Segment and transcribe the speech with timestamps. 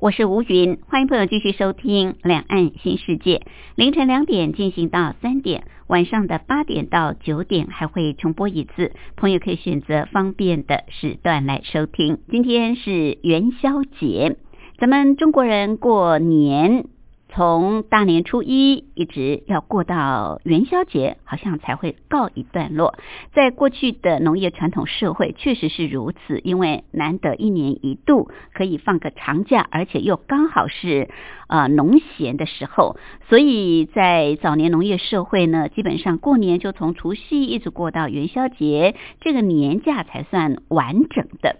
[0.00, 3.36] 我是吴云，欢迎朋友继续收听《两岸新世界》。
[3.74, 12.16] 凌晨两点进行到三点，晚上的八点到九点还会重播一次，朋友可以选择方便的时段来收听。
[12.30, 14.38] 今天是元宵节，
[14.78, 16.86] 咱们中国人过年。
[17.32, 22.94] 从大年初一一直要过到元宵节，好像才会告一段落。
[23.32, 31.08] 在过去的农业传统社会，确实是如此，因为难得一年一度可以放个长假，而且又刚好是
[31.48, 32.96] 呃农闲的时候，
[33.28, 41.56] 所以在早年农业社会呢，基本上过年就从除夕一直过到元宵节，这个年假才算完整的。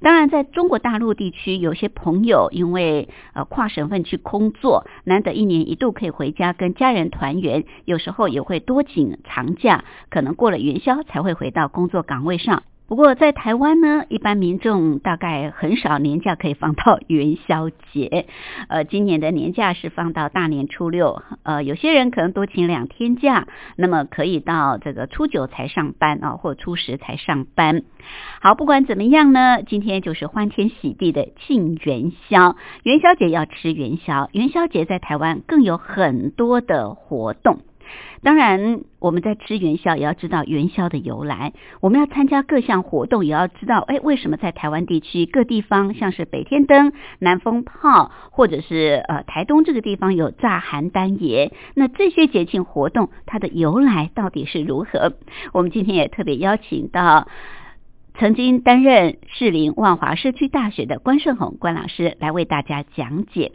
[0.00, 12.62] 当然，在中国大陆地区，有些朋友因为呃跨省份去工作，难得一年一度可以回家跟家人团圆，有时候也会多请长假，可能过了元宵才会回到工作岗位上。
[12.90, 18.26] 不过在台湾呢，一般民众大概很少年假可以放到元宵节。
[18.68, 27.84] 呃，今年的年假是放到大年初六，呃，有些人可能多请两天假，那么可以到这个初九才上班啊，或初十才上班。
[28.40, 32.56] 好，不管怎么样呢，今天就是欢天喜地的庆元宵。
[32.82, 37.60] 元宵节要吃元宵，元宵节在台湾更有很多的活动。
[38.22, 41.54] 当然，我们在吃元宵也要知道元宵的由来。
[41.80, 51.52] 我们要参加各项活动，也要知道，哎，为什么在台湾地区各地方，像是北天灯、南风炮，或者是呃台东这个地方有炸邯郸爷？
[51.74, 55.14] 那这些节庆活动它的由来到底是如何？
[55.52, 57.26] 我们今天也特别邀请到
[58.18, 63.52] 曾经担任士林万华社区大学的关顺宏关老师来为大家讲解。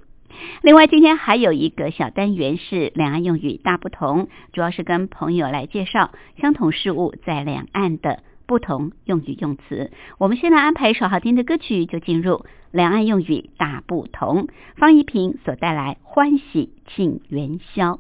[0.61, 9.91] 另外，今天还有一个小单元是两岸用语大不同，主要是跟朋友来介绍相同事物在两岸的不同用语用词。
[10.17, 14.47] 我们先来安排一首好听的歌曲，就进入两岸用语大不同。
[14.77, 17.99] 方一平所带来《欢喜庆元宵》。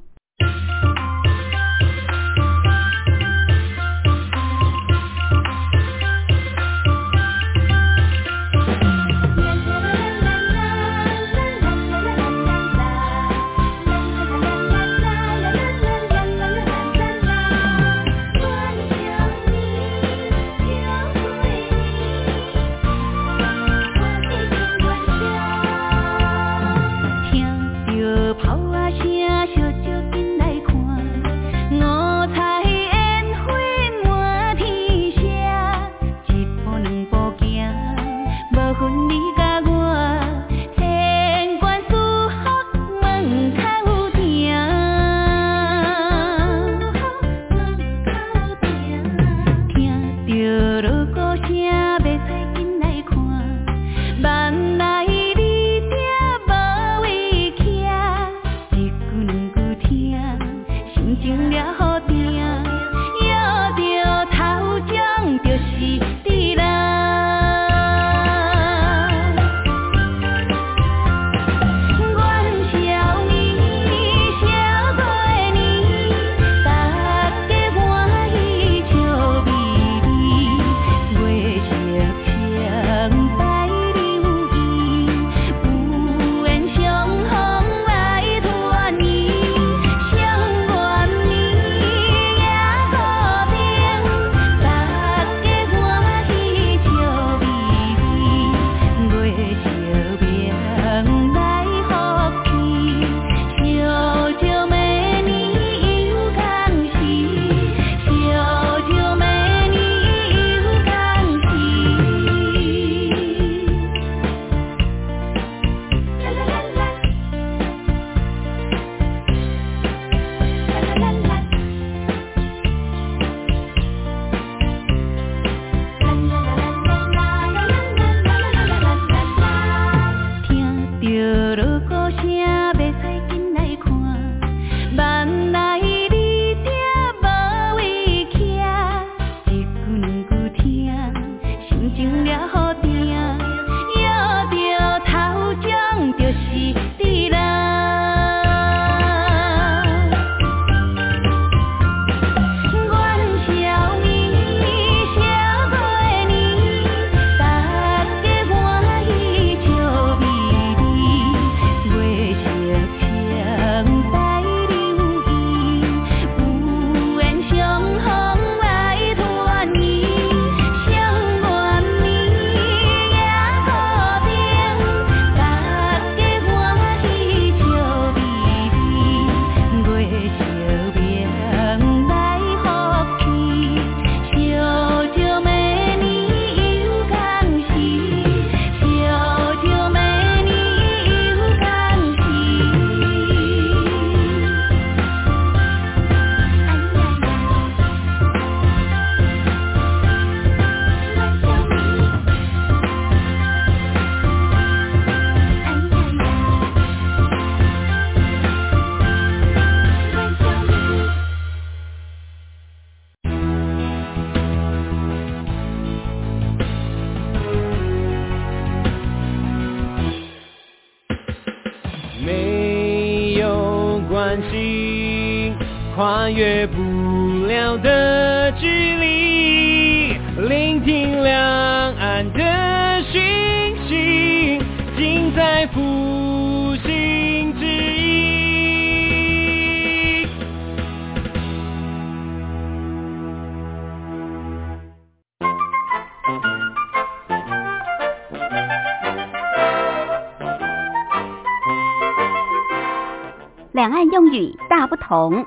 [255.15, 255.45] 同。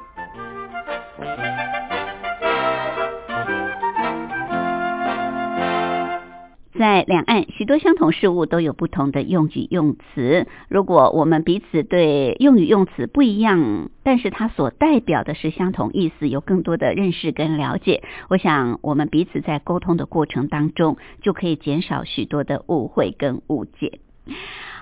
[6.78, 10.46] 在两岸，许多相同事物都有不同的用语用词。
[10.68, 23.98] 如果我们彼此对用语用词不一样，但是它所代表的是相同意思，有更多的认识跟了解，我想我们彼此在沟通的过程当中，就可以减少许多的误会跟误解。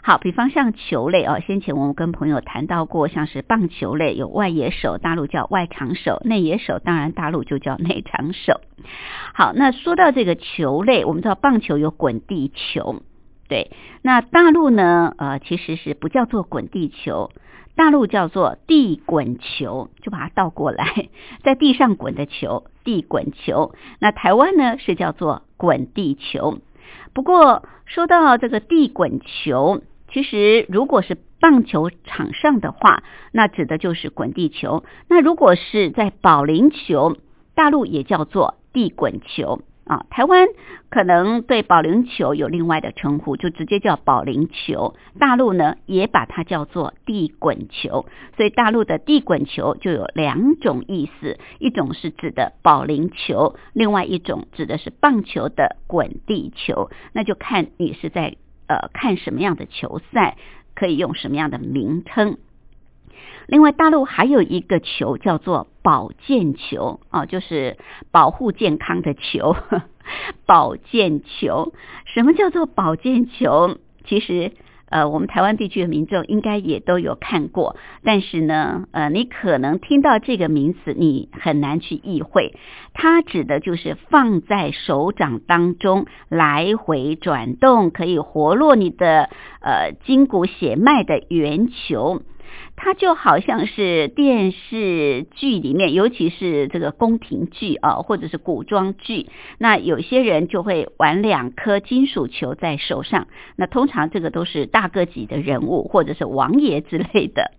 [0.06, 8.61] 好，比方像球类哦，先前我们跟朋友谈到过，像是棒球类有外野手，大陆叫外场手；内野手当然大陆就叫内场手。
[9.35, 13.03] 好，那说到这个球类，我们知道棒球有滚地球，
[13.49, 17.32] 对，那大陆呢，呃，其实是不叫做滚地球，
[17.75, 21.09] 大陆叫做地滚球，就把它倒过来，
[21.43, 23.75] 在地上滚的球，地滚球。
[23.99, 26.59] 那台湾呢是叫做滚地球。
[27.12, 29.82] 不过说到这个地滚球。
[30.16, 33.02] 其实，如果是棒球场上的话，
[33.32, 34.82] 那指的就是滚地球。
[35.10, 37.18] 那如果是在保龄球，
[37.54, 40.06] 大陆也叫做地滚球啊。
[40.08, 40.48] 台湾
[40.88, 44.94] 可能对保龄球有另外的称呼，就直接叫保龄球。
[45.18, 48.06] 大陆呢，也把它叫做地滚球。
[48.38, 56.90] 所以，大陆的地滚球就有两种意思：一种是指的保龄球，另外一种指的是棒球的滚地球。
[57.12, 58.36] 那就看你是在。
[58.66, 60.36] 呃，看什么样的球赛
[60.74, 62.38] 可以用什么样的名称。
[63.46, 67.76] 另外，大陆还有一个球叫做保健球啊，就是
[68.10, 69.56] 保护健康的球。
[70.46, 71.73] 保健球，
[72.06, 73.78] 什么叫做保健球？
[74.04, 74.52] 其实。
[74.88, 82.55] 呃，我们台湾地区的民众应该也都有看过，但是呢，呃，你可能听到这个名词，你很难去意会，
[82.95, 89.28] 它指的就是放在手掌当中来回转动，可以活络你的
[89.61, 92.23] 呃筋骨血脉的圆球。
[92.76, 99.26] 它就好像是电视剧里面，尤其是这个宫廷剧啊，或者是古装剧，
[99.58, 107.52] 那有些人就会玩两颗金属球在手上，那通常这个都是大个级的人物或者是王爷之类的。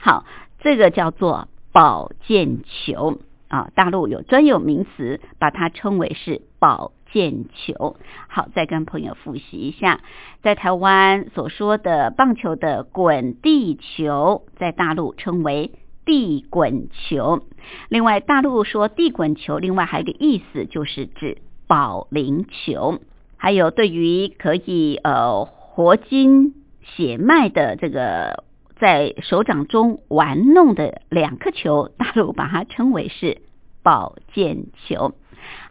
[0.00, 0.24] 好，
[0.60, 6.92] 这个叫做宝剑球啊，大陆有专有名词，把它称为是宝。
[7.14, 10.00] 毽球，好，再跟朋友复习一下，
[10.42, 15.70] 在台湾所说的棒球的滚地球，在大陆称为
[16.04, 17.44] 地滚球。
[17.88, 22.98] 另外，大陆说地滚球，另外还有一个意思就是指保龄球。
[23.36, 28.42] 还有对于可以呃活筋血脉的这个
[28.80, 33.42] 在手掌中玩弄的两颗球，大陆把它称为是
[33.84, 35.14] 保健球。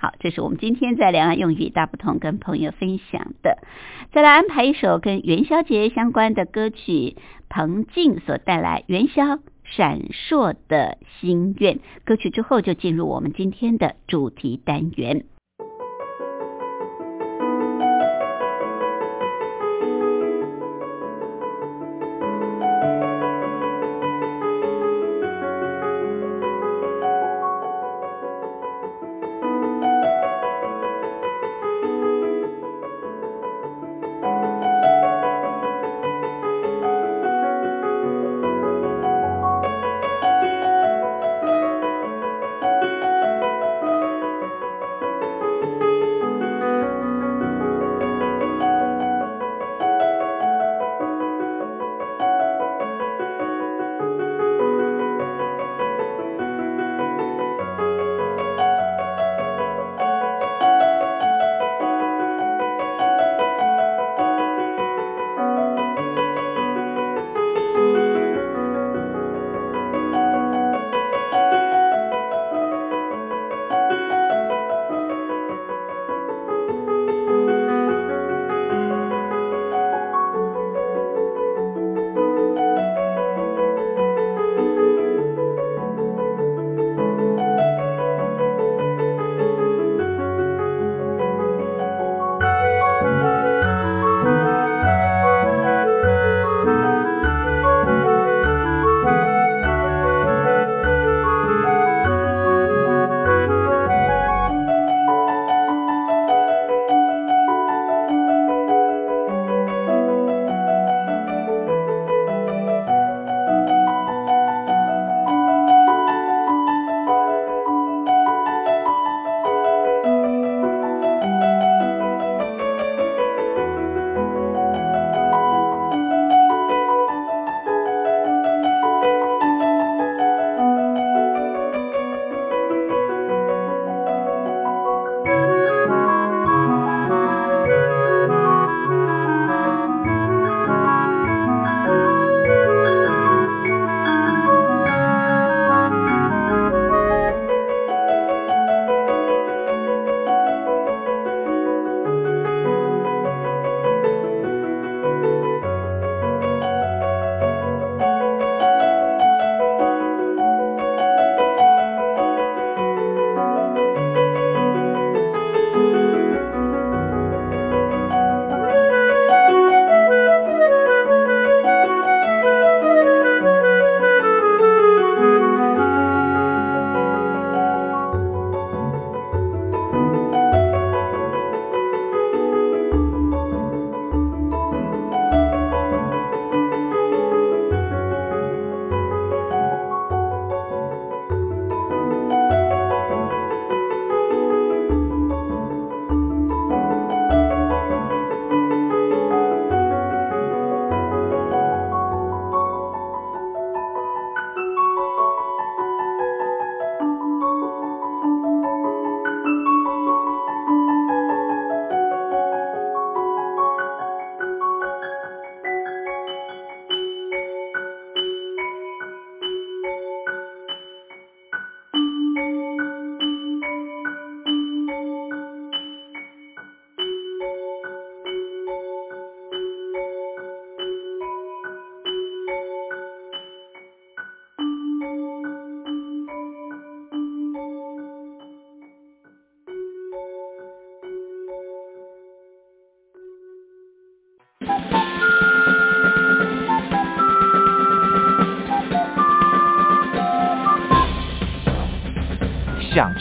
[0.03, 3.59] 好，这是我们今天在两岸用语大不同跟朋友分享的。
[4.11, 7.15] 再来安排一首跟元宵节相关的歌曲，
[7.47, 15.23] 彭静所带来《元宵闪烁的心愿》歌曲之后，就进入我们今天的主题单元。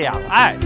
[0.00, 0.59] 两岸。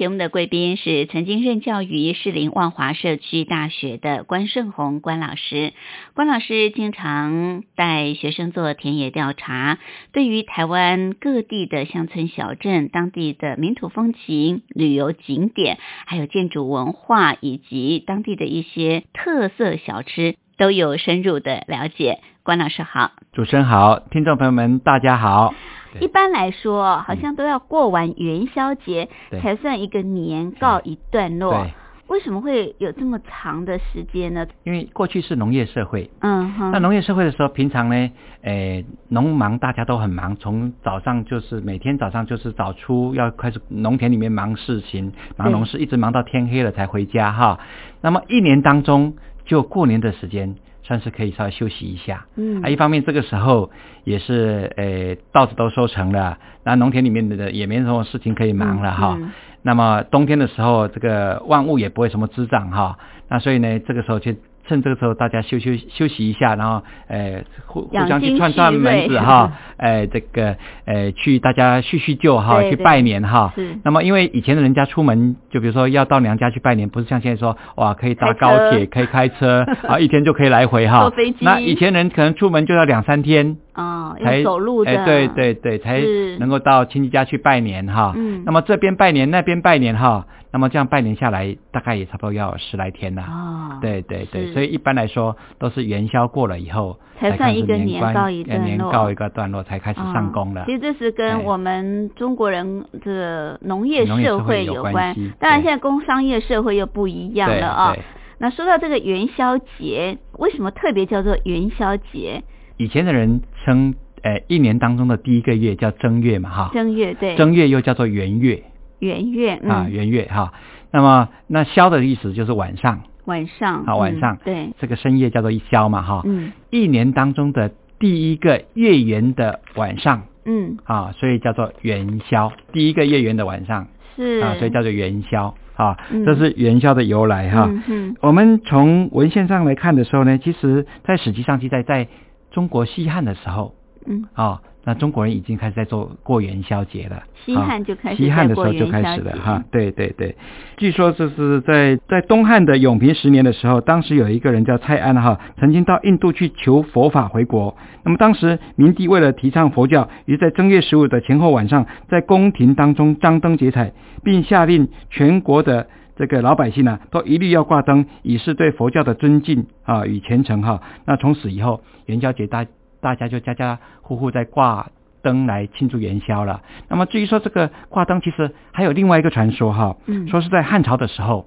[0.00, 5.74] 节目的贵宾是曾经任教于士林万华社区大学的关胜宏关老师。
[6.14, 9.78] 关老师经常带学生做田野调查，
[10.14, 15.76] 对于台湾各地的乡村小镇、当地的民土风情、旅游景点，
[16.06, 22.20] 还有建筑文化以及当地的一些特色小吃，都有深入的了解。
[22.42, 25.52] 关老师好，主持人好，听众朋友们大家好。
[26.00, 29.10] 一般来说，好像都要过完元宵节
[29.42, 31.66] 才算一个年告一段落。
[32.06, 34.46] 为什么会有这么长的时间呢？
[34.64, 36.70] 因为过去是农业社会，嗯哼。
[36.72, 47.60] 那农业社会的时候，平常呢，诶，农忙大家都很忙，从早上就是每天早上就是早出要开始农田里面忙事情，忙农事，一直忙到天黑了才回家哈。
[48.00, 50.56] 那么一年当中就过年的时间。
[50.90, 53.70] 算是可以稍微休息一下，嗯，啊，一方面这个时候
[54.02, 59.16] 也是，呃，稻子都收成了，那农田里面的也没什么事情可以忙了哈。
[59.62, 64.34] 那么冬天的时候，这个万物也不会什么滋长哈，那所以呢，这个时候就。
[64.70, 73.52] 趁这个时候，大家休休休息一下，然后，呃，互互相去串串门子哈， 呃，这个，呃，去大家叙叙旧哈，去拜年哈。
[73.82, 81.00] 那么，因为以前的人家出门，就比如说要到娘家去拜年，不是像现在说，哇，可以搭高铁，可以开车， 啊，一天就可以来回哈。
[81.00, 81.38] 坐飞机。
[81.40, 83.56] 那以前人可能出门就要两三天。
[83.80, 84.90] 哦，才走路的。
[84.90, 86.02] 哎，对对对，才
[86.38, 88.12] 能够到亲戚家去拜年哈。
[88.16, 88.42] 嗯。
[88.44, 90.26] 那么这边拜年，那边拜年哈。
[90.52, 93.22] 那么这样拜年下来，大概也差不多要十来天了。
[93.22, 100.64] 哦，对对对，所以一般来说都是元宵过了以后，才算一个年告一段落，年告一个段落才开始上工了。
[100.66, 105.14] 其实这是跟我们中国人的农业社会有关。
[105.38, 107.96] 当然，现在工商业社会又不一样了啊。
[108.38, 112.42] 那说到这个元宵节，为什么特别叫做元宵节？
[112.80, 116.70] 以前的人称，呃，一年当中的第一个月叫正月嘛，哈。
[116.72, 117.36] 正月对。
[117.36, 118.62] 正月又叫做元月。
[119.00, 120.54] 元月啊，元月哈，
[120.90, 133.88] 那么那宵的意思就是晚上，晚上好晚上，对，这个深夜叫做一宵嘛哈，嗯，一年当中的第一个月圆的晚上，嗯，啊，所以叫做元宵，第一个月圆的晚上。
[134.16, 134.42] 是。
[134.42, 135.54] 啊，所以叫做元宵。
[135.76, 142.06] 啊，这是元宵的由来哈，嗯，我们从文献上来看的时候呢，其实在史记上记载，在
[142.50, 143.74] 中国西汉的时候，
[144.06, 144.60] 嗯，啊。
[144.82, 150.34] 那中国人已经开始在做过元宵节了，西汉就开始西汉的时候就开始了哈，对对对，
[150.78, 157.76] 据说这是在在东汉的永平十年的时候，当时有一个人叫蔡安哈，曾经到印度去求佛法回国。
[158.04, 163.92] 那么当时明帝为了提倡佛教，于在正月十五的前后晚上，在宫廷当中张灯结彩，
[164.24, 165.88] 并下令全国的
[166.20, 170.80] 这个老百姓呢，都一律要挂灯，以示对佛教的尊敬啊与虔诚哈。
[171.04, 172.64] 那从此以后，元宵节大。
[173.02, 174.90] 大家就家家户户在挂
[175.22, 176.60] 灯来庆祝元宵了。
[176.90, 179.96] 那么至于说这个挂灯，其实还有另外一个传说哈，
[180.28, 181.46] 说是在汉朝的时候，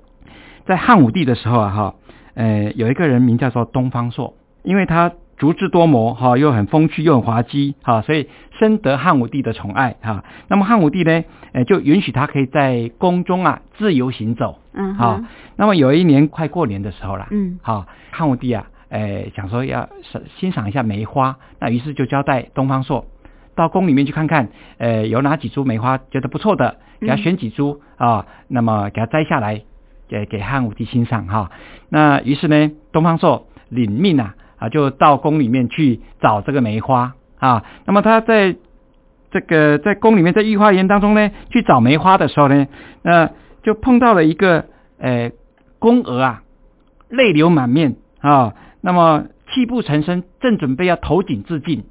[0.65, 1.95] 在汉武帝的时候啊哈，
[2.33, 4.33] 呃，有一个人名叫做东方朔，
[4.63, 8.27] 因为他足智多谋哈，又很风趣又很滑稽哈，所以
[8.63, 10.23] 深得汉武帝的宠爱哈。
[10.47, 15.19] 那么汉武帝呢，呃，就允许他可以在宫中啊自由行走，嗯，好。
[15.58, 18.67] 那么有一年快过年的时候了，嗯，好，汉武帝啊。
[18.88, 19.89] 哎，想说要
[20.39, 23.06] 欣赏一下梅花，那于是就交代东方朔
[23.56, 29.63] 到宫里面去看看，呃，有哪几株梅花觉得不错的，给他选几株啊，那么给他摘下来，
[30.08, 31.52] 给给汉武帝欣赏哈。
[31.89, 37.15] 那于是呢，东方朔领命啊，啊，就到宫里面去找这个梅花
[37.47, 37.63] 啊。
[37.86, 38.56] 那么他在
[39.32, 42.67] 这个在宫里面在御花园当中呢，去找梅花的时候呢，
[43.01, 44.65] 那就碰到了一个
[44.97, 45.32] 呃
[45.79, 46.39] 宫娥啊。
[47.10, 51.84] 泪流满面啊，那么泣不成声，正准备要投井自尽。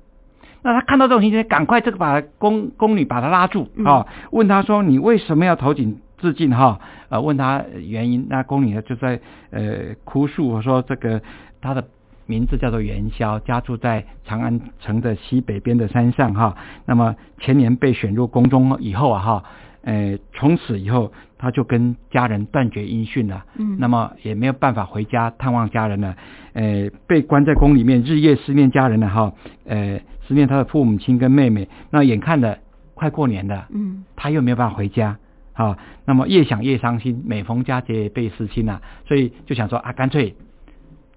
[0.63, 8.27] 那他看到这种情形，赶快这个把宫宫女把他拉住啊，问他说：“你为什么要投井自尽？”哈，呃，问他原因。
[8.29, 9.21] 那宫女呢就在
[9.53, 11.23] 呃哭诉说：“这个
[11.61, 11.85] 她的
[12.27, 16.57] 名字叫做元宵，家住在长安城的西北边的山上哈。
[16.87, 19.45] 那么前年被选入宫中以后啊哈，
[19.83, 23.45] 呃，从此以后他就跟家人断绝音讯了。
[23.57, 26.17] 嗯，那么也没有办法回家探望家人了。
[26.53, 29.33] 呃，被关在宫里面，日夜思念家人了哈。
[29.67, 30.01] 呃。
[30.29, 32.57] 思念他的父母亲跟妹妹，那眼看着
[32.95, 35.19] 快过年了，嗯，他又没有办法回家，
[35.53, 40.37] 啊，那么越想越伤心，每逢佳节倍思亲呐，所以就想说啊，干脆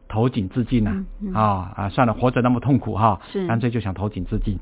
[0.08, 4.58] 投井自尽呐，啊啊，算了，活着那么痛苦哈，是，干脆就想投井自尽。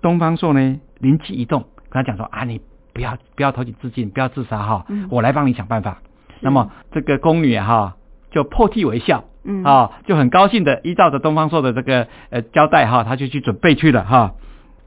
[0.00, 2.60] 东方朔呢，灵机一动，跟他讲说啊，你
[2.92, 6.02] 不要不要投井自尽，不要自杀哈，我来帮你想办法。
[6.40, 7.96] 那么这个宫女哈，
[8.30, 9.24] 就破涕为笑。
[9.42, 14.34] 嗯啊，就很高兴的依照着东方朔的这个呃交代哈，他就去准备去了哈。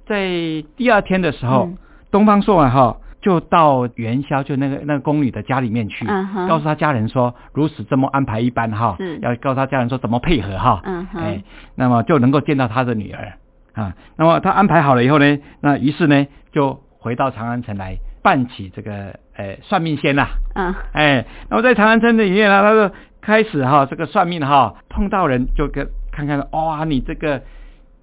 [0.06, 0.28] 在
[0.78, 1.72] 第二天的时候，
[2.12, 6.06] 东方朔啊哈就到元宵就那个那个宫女的家里面去，
[6.48, 11.44] 告诉他家人说如此这么安排一般哈，要告诉他家人说怎么配合哈，嗯哎，
[11.76, 13.34] 那么就能够见到他的女儿
[13.74, 13.96] 啊。
[14.18, 22.92] 那么他安排好了以后呢，那于是呢就回到长安城来办起这个呃算命仙呐，嗯，哎，那么在长安城里面呢，他说。
[23.26, 27.42] 开始哈，这个算命哈，碰到人就跟看看，哇，你这个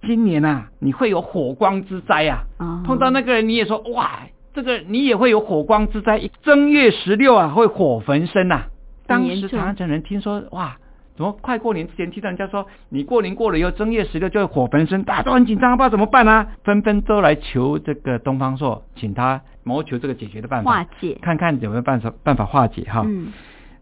[0.01, 2.43] 今年啊，你会有火光之灾啊。
[2.87, 4.21] 碰到那个人你也说，哇，
[4.53, 6.21] 这个你也会有火光之灾。
[6.43, 8.65] 正月十六啊，会火焚身呐。
[9.07, 10.77] 当时长安城人听说，哇，
[11.17, 23.05] 怎么快过年之前听到人家说，你过年过了以后，正月十六就会火焚身，大家都很紧张，不知道怎么办啊， 纷纷都来求这个东方朔，请他谋求这个解决的办法，化解，看看有没有办法办法化解哈。
[23.07, 23.33] 嗯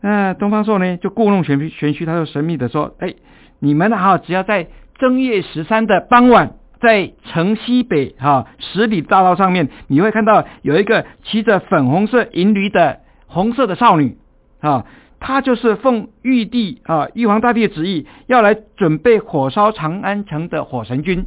[0.00, 3.14] 那东方朔呢，就故弄玄玄虚，他就神秘的说：“哎，
[3.58, 14.16] 你们哈，只要在正月十三的傍晚，在城西北哈十里大道上面，你会看到有一个骑着粉红色银驴的红色的少女
[14.60, 14.86] 啊，
[15.20, 21.26] 她就是奉玉帝啊玉皇大帝的旨意，要来准备火烧长安城的火神君。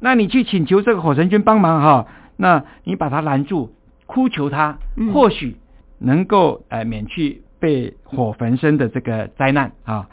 [0.00, 3.74] 那你去请求这个火神君帮忙哈，那你把他拦住，
[4.06, 4.78] 哭求他，
[5.12, 5.56] 或许
[5.98, 10.08] 能够呃免去。”被火焚身的这个灾难啊，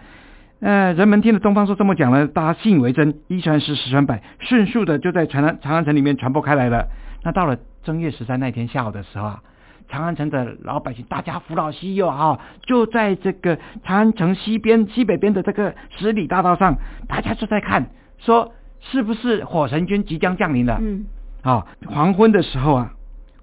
[0.62, 6.88] 呃，人们听了东方朔这么讲了，大家信以为真，一传十，十传百，迅速的就在长安长安城里面传播开来了。
[7.24, 9.44] 那到了正月十三那天下午的时候啊，
[9.88, 16.76] 长安城的老百姓大家扶老西幼啊，就在这个长安城西边西北边的这个十里大道上，
[17.08, 20.78] 大家就在看，说是不是火神君即将降临了？
[20.82, 21.06] 嗯，
[21.42, 22.92] 啊，黄昏的时候啊，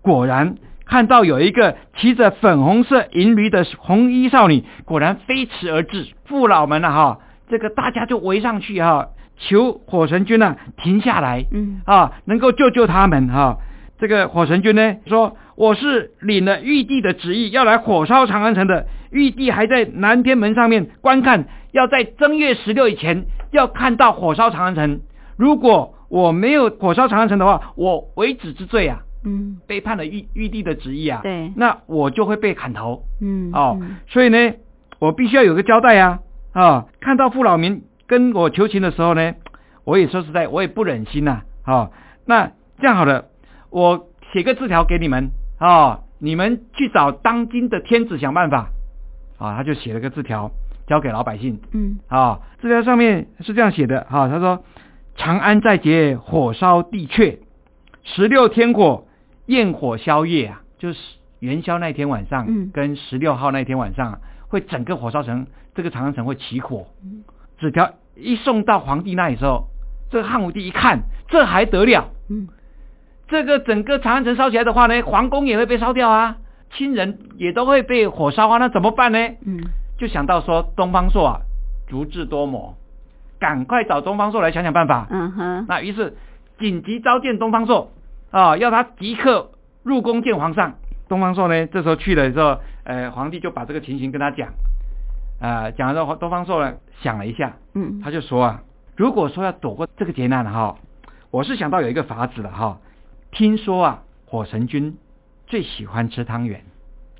[0.03, 0.55] 果然。
[0.87, 6.07] 看到有一个骑着粉红色银驴的红衣少女，果然飞驰而至。
[6.27, 7.19] 父老们啊，哈，
[7.49, 13.59] 这个大家就围上去哈，求火神君呢停下来，嗯啊，能够救救他们哈。
[13.99, 18.87] 这个火神君呢说：“我是领了玉帝的旨意，要来火烧长安城的。
[19.11, 25.01] 玉帝还在南天门上面观看，要在正月十六以前要看到火烧长安城。
[25.39, 33.03] 如果我没有火烧长安城的话，我为子之罪啊。”嗯，背叛了玉玉帝的旨意啊，对，那我就会被砍头。
[33.21, 34.55] 嗯，哦，所以呢，
[34.99, 36.21] 我必须要有个交代呀。
[36.53, 39.35] 啊，看到父老民跟我求情的时候呢，
[39.85, 41.43] 我也说实在，我也不忍心呐。
[41.65, 41.91] 啊，
[42.25, 43.27] 那这样好了，
[43.71, 48.71] 我写个字条给你们啊，你们去找当今的天子想办法。
[49.39, 50.51] 啊，他就写了个字条
[50.87, 51.61] 交给老百姓。
[51.73, 54.07] 嗯，啊，字条上面是这样写的。
[54.09, 54.65] 哈，他说：
[55.17, 57.39] 长安在劫，火烧地阙，
[58.03, 59.06] 十六天火。
[59.47, 60.99] 焰火宵夜啊，就是
[61.41, 66.87] 元宵那天晚上，跟十六号那天晚上，会整个火烧城，这个长安城会起火。
[67.59, 69.69] 纸条一送到皇帝那里时候，
[70.11, 72.11] 这个汉武帝一看，这还得了？
[72.29, 72.49] 嗯，
[73.29, 76.37] 这个整个长安城烧起来的话呢，皇宫也会被烧掉啊，
[76.73, 79.19] 亲人也都会被火烧啊，那怎么办呢？
[79.45, 79.61] 嗯，
[79.99, 81.41] 就想到说东方朔啊，
[81.89, 82.75] 足智多谋，
[83.39, 85.07] 赶快找东方朔来想想办法。
[85.11, 86.17] 嗯哼，那于是
[86.59, 87.93] 紧急召见东方朔。
[88.31, 89.51] 啊，要他即刻
[89.83, 90.75] 入宫见皇上。
[91.09, 94.49] 东方朔呢，这时候去了之后，呃，皇帝就把这个情形跟他讲，
[95.41, 98.63] 啊，讲了之后，东方朔呢想了一下，嗯，他就说啊，
[98.97, 100.77] 如果说要躲过这个劫难哈，
[101.31, 102.79] 我是想到有一个法子了哈。
[103.31, 104.97] 听说啊，火神君
[105.47, 106.65] 最喜欢吃汤圆，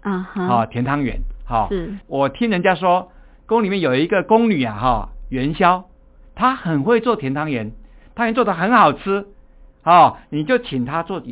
[0.01, 3.13] 啊哈，甜汤圆，哈，是我听人家说，
[3.47, 5.85] 宫里面有一个宫女啊，哈，元宵，
[6.35, 7.71] 她很会做甜汤圆，
[8.17, 9.29] 汤圆做的很好吃。
[9.87, 11.23] 哦，你就请他做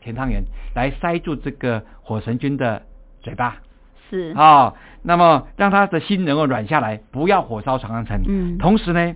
[0.00, 2.82] 甜汤圆来塞住这个火神君的
[3.20, 3.56] 嘴巴，
[4.08, 8.22] 是，啊、那么让他的心能够软下来，不要火烧长安城。
[8.24, 8.58] 嗯。
[8.58, 9.14] 同时呢，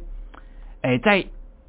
[0.82, 1.24] 哎，在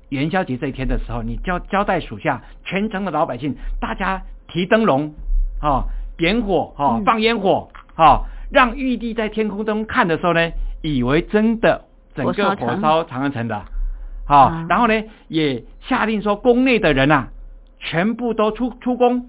[0.09, 5.13] 元宵节这一天的时候，你交交代属下全城的老百姓，大家提灯笼，
[5.61, 5.85] 啊、
[6.17, 7.03] 点火，啊、嗯。
[7.05, 13.63] 放烟火，啊、让玉帝在天空中看的时候呢，以为真的整个火烧长安城的，
[14.31, 17.29] 啊、啊然后呢，也下令说宫内的人啊，
[17.79, 19.27] 全部都出出宫。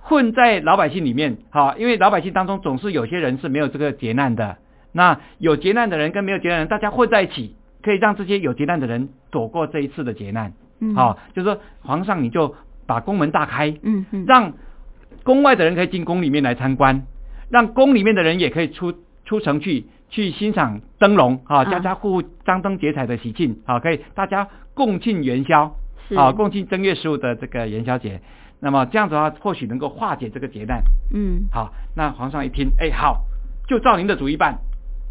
[0.00, 4.56] 混在老百姓里面，哈、因为老百姓当中总是有些人是没有这个劫难的，
[4.92, 10.54] 那有劫难的人跟没有劫难的人，大家混在一起，可以让这些有劫难的人躲过这一次的劫难。
[10.80, 12.54] 嗯好、就是说皇上你就
[12.86, 14.54] 把宫门大开，嗯嗯，让
[15.24, 17.02] 宫外的人可以进宫里面来参观，
[17.50, 18.94] 让宫里面的人也可以出
[19.26, 25.74] 出城去去欣赏灯笼啊，啊家家户户张灯结彩的喜庆啊，可以大家共庆元宵
[26.08, 28.20] 是啊，共庆正月十五的这个元宵节。
[28.60, 30.82] 那么这样子的话，或许能够化解这个劫难。
[31.14, 33.24] 嗯好，那皇上一听，哎，好，
[33.68, 34.58] 就照您的主意办。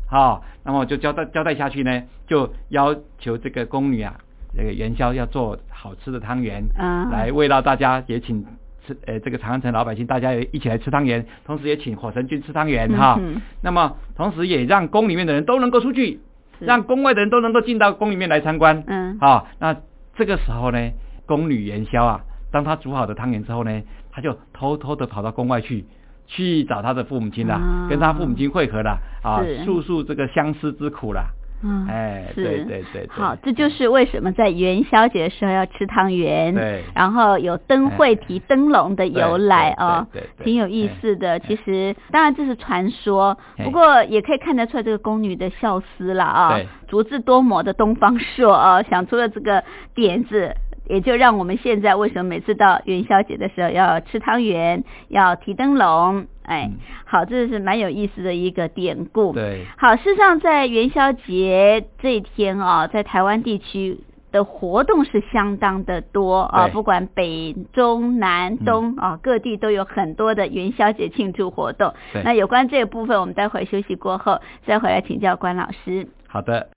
[0.10, 4.16] 好，那么就交代交代下去呢，就要求这个宫女啊，
[4.56, 8.46] 这个元宵要做好吃的汤圆，啊来慰劳大家，也请
[8.88, 13.18] 吃呃这个长安城老百姓大家也一起来吃汤圆，同时也请火神君吃汤圆哈。
[13.20, 16.22] 嗯那么同时也让宫里面的人都能够出去，
[16.60, 18.84] 让宫外的人都能够进到宫里面来参观。
[18.88, 19.76] 嗯啊，那
[20.16, 20.92] 这个时候呢，
[21.26, 22.22] 宫女元宵啊，
[22.52, 25.86] 当她煮好的汤圆之后呢，她就偷偷的跑到宫外去，
[26.26, 31.26] 去找她的父母亲了，啊跟她父母亲会合了，啊，诉诉这个相思之苦啦。
[31.64, 32.44] 嗯，哎，是。
[32.44, 36.84] 对对对对，好，这就是为什么在元宵节的时候要吃汤圆，对。
[36.94, 41.40] 然后有灯会提灯笼的由来啊对挺有意思的。
[41.40, 43.66] 其实当然这是传说，哎。
[43.66, 49.64] 不过也可以看得出来这个宫女的孝思了啊对，足智多谋的东方朔啊， 想出了这个
[49.96, 50.54] 点子。
[50.90, 59.34] 也就让我们现在为什么每次到元宵节的时候要吃汤圆，要提灯笼，哎，嗯好，这是蛮有意思的一个典故。
[59.34, 64.00] 对好，事实上在元宵节这一天啊，在台湾地区
[64.32, 71.94] 的活动是相当的多啊，不管北中南嗯东啊，各地都有很多的元宵节庆祝活动。
[72.14, 76.08] 对那有关这个部分，我们待会儿休息过后再回来请教关老师。
[76.28, 76.77] 好的。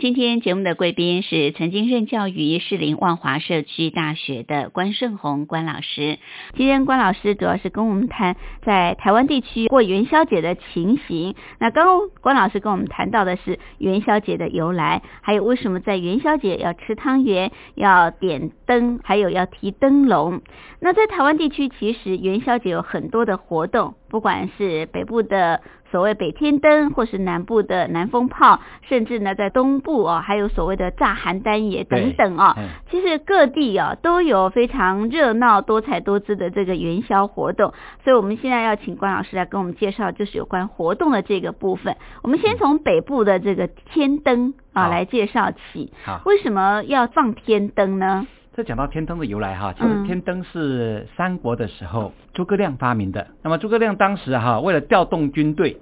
[0.00, 6.18] 今天节目的贵宾是曾经任教于士林万华社区大学的关胜宏关老师。
[6.56, 11.34] 今天关老师主要是跟我们谈在台湾地区过元宵节的情形。
[11.58, 20.40] 那刚刚关老师跟我们谈到的是元宵节的由来，还有为什么在元宵节要吃汤圆、要点灯，还有要提灯笼。
[20.80, 32.54] 那在台湾地区，其实元宵节有很多的活动，不管是北部的所谓北天灯，或是南部的南风炮，甚至呢在东部哦，还有所谓的炸邯郸爷等等哦。
[32.58, 41.96] 嗯其实各地啊都有非常热闹、多彩多姿的这个元宵活动，所以我们现在要请关老师来跟我们介绍，就是有关活动的这个部分。
[42.22, 48.26] 我们先从北部的这个天灯啊来介绍起，好，为什么要放天灯呢？
[48.60, 53.26] 这讲到天灯的由来哈，其实嗯天灯是三国的时候诸葛亮发明的。
[53.42, 55.78] 那么诸葛亮当时哈，为了调动军队，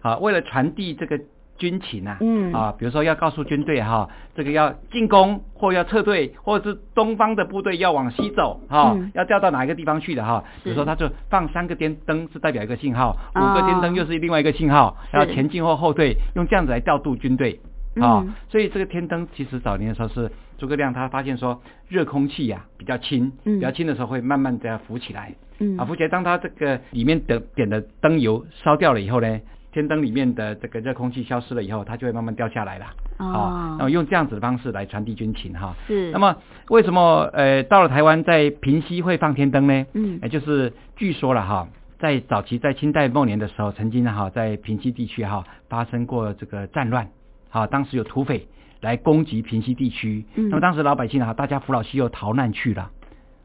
[0.00, 1.20] 啊，为了传递这个
[1.58, 2.50] 军情啊，嗯。
[2.54, 9.12] 啊，比如说要告诉军队哈，这个要进攻或要撤退，或者是东方的部队要往西走哈，嗯。
[9.14, 15.18] 要调到哪一个地方去的哈，比如说他就放三个天灯是代表一个信号，五个天灯又是另外一个信号，是。
[15.18, 17.60] 要前进或后退，用这样子来调度军队。
[18.00, 18.32] 啊、嗯。
[18.48, 29.40] 所以这个天灯其实早年的时候是诸葛亮他发现说热空气呀、比较轻，嗯比较轻的时候会慢慢的浮起来，嗯啊浮起来，当它这个里面的点的灯油烧掉了以后呢，
[29.72, 32.86] 天灯里面的这个热空气消失了以后，它就会慢慢掉下来了。
[33.18, 35.74] 哦啊，那么用这样子的方式来传递军情哈。
[35.88, 36.36] 是那么
[36.68, 39.84] 为什么呃到了台湾在平西会放天灯呢？
[39.94, 41.66] 嗯也就是据说了哈，
[41.98, 47.08] 在早期在清代末年的时候，曾经哈在平西地区哈发生过这个战乱，
[47.48, 48.46] 好，当时有土匪
[48.82, 50.50] 来攻击平西地区，嗯。
[50.50, 52.90] 那么当时老百姓啊，大家扶老西幼逃难去了，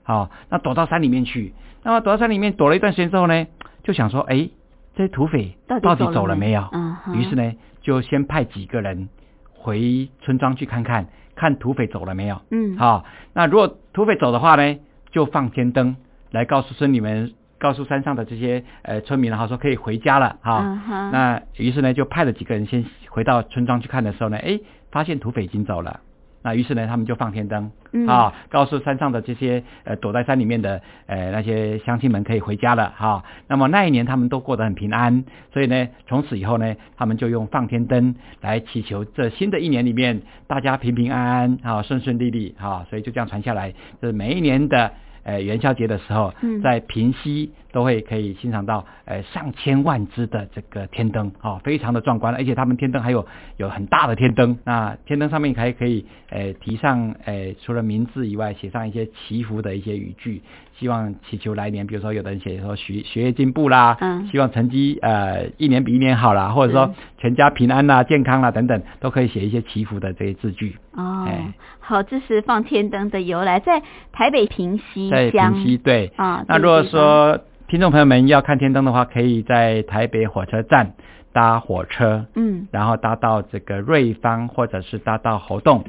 [0.03, 3.47] 好，那躲到山里面去，那么躲到山里面躲了一段时间之后呢，
[3.83, 4.49] 就想说，哎，
[4.95, 6.51] 这些土匪到底走了没？
[6.51, 6.67] 有？
[6.73, 9.07] 嗯于是呢，就先派几个人
[9.53, 12.41] 回村庄去看看，看土匪走了没有。
[12.51, 12.75] 嗯。
[12.77, 14.77] 好，那如果土匪走的话呢，
[15.11, 15.95] 就放天灯
[16.31, 20.61] 来告诉村里面，告诉山上的这些呃村民，然后，说可以回家了哈。
[21.11, 24.59] 那于是呢，就派了几个人先回到村庄去看的时候呢，哎，
[24.91, 25.99] 发现土匪已经走了。
[26.43, 44.91] 那于是呢，他们就放天灯、嗯啊，告诉山上的这些呃躲在山里面的呃那些乡亲们可以回家了哈、那么那一年他们都过得很平安，所以呢，从此以后呢，他们就用放天灯来祈求这新的一年里面大家平平安安啊，顺顺利利啊，所以就这样传下来，就是每一年的。
[45.23, 53.23] 呃，元宵节的时候，嗯在平西都会可以欣赏到呃上千万只的这个天灯啊、非常的壮观，而且他们天灯还有
[53.57, 60.41] 有很大的天灯，那天灯上面还可以呃提上呃除了名字以外，写上一些祈福的一些语句，
[60.79, 64.27] 希望祈求来年，比如说有的人写说学学业进步啦，嗯。
[64.31, 70.77] 希望成绩呃一年比一年好啦，或者说全家平安啦、健康啦等等，都可以写一些祈福的这些字句。
[70.93, 75.53] 哦哎，好，这是放天灯的由来，在台北平西在乡。
[75.53, 76.11] 平西对。
[76.15, 80.93] 啊那如果说听众朋友们要看天灯的话，可以在台北火车站
[81.33, 85.83] 搭火车，嗯然后搭到这个瑞芳或者是搭到猴洞，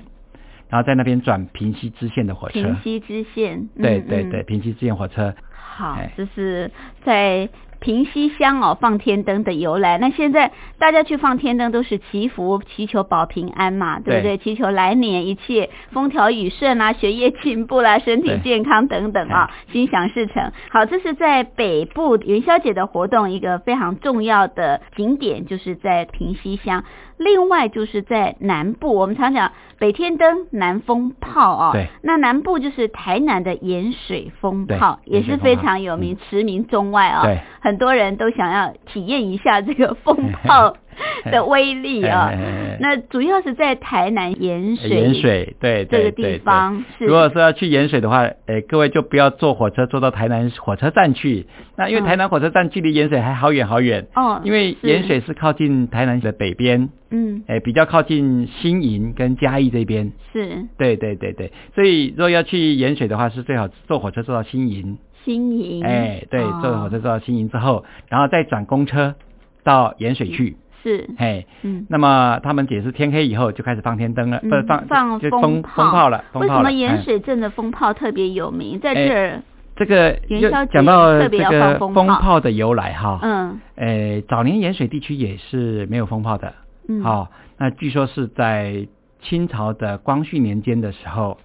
[0.68, 2.60] 然后在那边转平西支线的火车。
[2.60, 5.32] 平西支线，嗯对对对，嗯平西支线火车。
[5.52, 6.68] 好哎，这是
[7.04, 7.48] 在
[7.80, 9.98] 平西乡哦放天灯的由来。
[9.98, 14.38] 那现在大家去放天灯都是祈福，祈求保平安嘛，对不对？
[14.38, 20.52] 祈求来年一切风调雨顺啊，学业进步啦，身体健康等等啊，心想事成。
[20.70, 26.85] 好，这是在北部元宵节的活动一个非常重要的景点，就是在平西乡。
[27.19, 31.88] 另外就是在南部，我们常讲北天灯、南风炮啊、对。
[32.02, 37.40] 那南部就是台南的盐水风炮，也是非常有名，驰名中外啊、对。
[37.60, 40.77] 很多人都想要体验一下这个风炮
[41.31, 51.46] 的威力啊、哎哎哎那主要是在台南盐水盐水，对这个地方是如果说要去盐水的话，哎，各位就不要坐火车坐到台南火车站去。
[51.77, 54.07] 那因为嗯台南火车站距离盐水还好远好远。
[54.15, 60.13] 哦因为盐水是靠近台南的北边，嗯哎，比较靠近新营跟嘉义这边。
[60.33, 64.99] 是对对对对，所以如果要去盐水的话，是最好坐火车坐到新营。
[65.25, 69.17] 新营哎，对，哦坐火车坐到新营之后，然后再转公车
[69.65, 70.57] 到盐水去。
[70.83, 71.08] 是。
[71.18, 71.87] 嘿，嗯。
[71.88, 75.83] 那么他们解释天黑以后就开始放天灯了，不嗯放放就风炮。
[75.83, 78.79] 风炮了，为什么盐水镇的风炮特别有名？
[78.81, 79.42] 在这儿，
[79.76, 83.60] 这个又元宵节讲到特别要这个放风炮的由来哈，嗯。
[83.76, 86.52] 诶，早年盐水地区也是没有风炮的，
[86.88, 88.87] 嗯，好、那据说是在
[89.22, 91.38] 清朝的光绪年间的时候，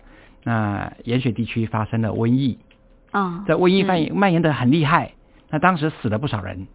[0.43, 2.57] 那盐水地区发生了瘟疫，
[3.11, 5.13] 啊，在瘟疫蔓延蔓延的很厉害，
[5.49, 6.67] 那当时死了不少人，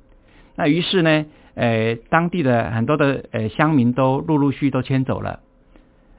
[0.57, 1.25] 那于是呢，
[1.59, 5.41] 呃，当地的很多的呃乡民都陆陆续续都迁走了，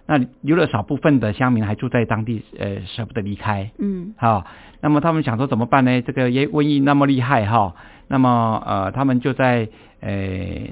[0.05, 4.13] 那留了少部分的乡民还住在当地，呃，舍不得离开，嗯。
[4.17, 4.45] 好、
[4.81, 6.01] 那么他们想说怎么办呢？
[6.01, 7.73] 这个也瘟疫那么厉害哈、
[8.07, 9.69] 那么呃，他们就在
[10.01, 10.09] 呃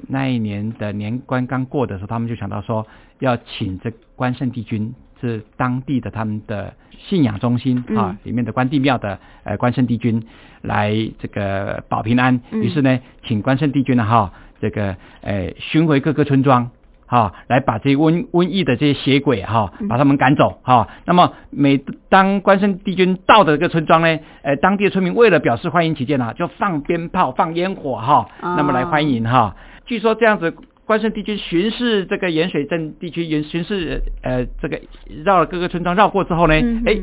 [0.08, 2.86] 那一年的年关刚过的时候，他们就想到说
[3.20, 10.22] 要请这关圣帝君，是当地的他们的信仰中心啊、嗯里面的关帝庙的呃关圣帝君
[10.62, 12.40] 来这个保平安。
[12.50, 12.62] 嗯。
[12.62, 16.70] 于是呢，请关圣帝君呢哈、这个呃巡回各个村庄。
[17.10, 29.56] 哈、来把这些瘟瘟疫的这些邪鬼哈、嗯把他们赶走哈、那么每当关圣帝君到的这个村庄呢，呃，当地的村民为了表示欢迎起见啊，就放鞭炮、放烟火哈、哦那么来欢迎哈、
[29.86, 30.54] 据说这样子，
[30.84, 34.78] 关圣帝君巡视这个盐水镇地区，巡巡视呃这个
[35.24, 36.98] 绕了各个村庄绕过之后呢，嗯哎、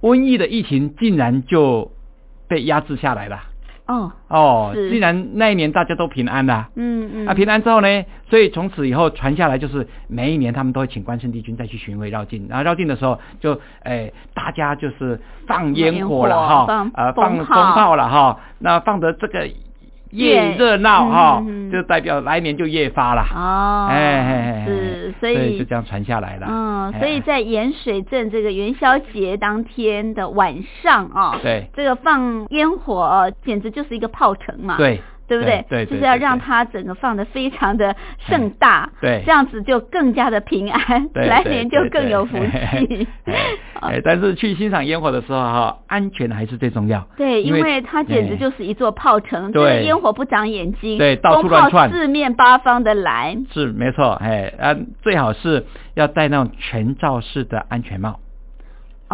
[0.00, 1.92] 瘟疫的疫情竟然就
[2.48, 3.42] 被压制下来了。
[3.86, 6.70] 哦哦，既然那一年大家都平安了。
[6.74, 7.26] 嗯嗯。
[7.28, 17.74] 啊，平安之后呢，所以从此以后传下来，就是每一年他们都会请关圣帝君再去巡回绕境，然后绕境的时候就，诶，大家就是放烟火了哈，放呃，放风炮。
[17.74, 19.46] 炮了哈，那放的这个
[20.14, 23.22] 越越热闹嗯哈就代表来年就越发了。
[23.34, 26.46] 哦，哎是，所所以就这样传下来了。
[26.48, 27.00] 嗯，哎。
[27.00, 31.66] 所以在盐水镇这个元宵节当天的晚上啊，对。
[31.74, 35.64] 这个放烟火、哦简直就是一个炮城嘛，对对不对？
[35.68, 37.94] 对对，就是要让它整个放的非常的
[38.26, 39.22] 盛大，对。
[39.24, 43.06] 这样子就更加的平安， 来年就更有福气。
[43.24, 43.34] 哎
[43.80, 47.06] 哎，但是去欣赏烟火的时候哈，安全还是最重要。
[47.16, 51.90] 对，因因为为它简直哎就是一座炮城，这烟火不长眼睛，对到处乱窜。
[51.90, 58.20] 四面八方的来，是没错，哎，啊，最好是要戴那种全罩式的安全帽，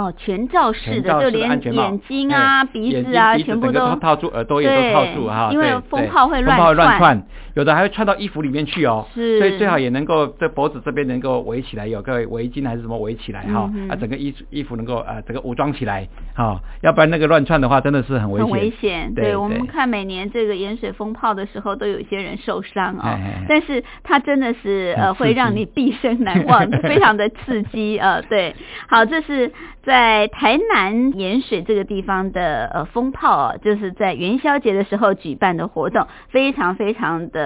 [0.01, 7.23] 哦，全罩式的，就连眼睛啊、哎鼻子啊，全部都套住，耳朵也都套住哈，对因为风炮会乱窜，
[7.55, 9.39] 有的还会穿到衣服里面去哦，是。
[9.39, 13.71] 所以最好也能够在脖子这边能够围起来，有个围巾还是什么围起来哈。
[13.75, 18.49] 嗯，啊，整个衣衣服能够啊整个武装起来，哈，要不然那个乱窜的话真的是很危险。
[18.49, 19.15] 很，危险。
[19.15, 28.55] 对我们看每年这个盐水风炮的时候，都有一些人受伤啊、但是它真的是呃会让你毕生难忘， 非常的刺激呃 对，
[28.89, 37.41] 好，这是在台南盐水这个地方的呃风炮、啊，就是在元宵节的时候举办的活动，非常非常的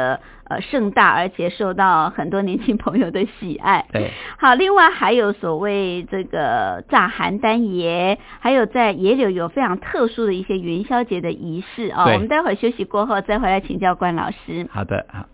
[0.48, 3.86] 呃盛大，而且受到很多年轻朋友的喜爱。
[3.92, 4.10] 对。
[4.38, 14.68] 好，另外还有所谓这个炸邯郸爷，还有在野柳有非常特殊的一些元宵节的仪式啊、对我们待会儿休息过后再回来请教关老师。
[14.70, 15.33] 好的，好。